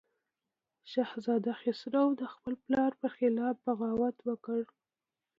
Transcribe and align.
شهزاده 0.91 1.53
خسرو 1.61 2.05
د 2.21 2.23
خپل 2.33 2.53
پلار 2.63 2.91
پر 2.99 3.09
خلاف 3.17 3.55
بغاوت 3.67 4.17
وکړ. 4.27 4.61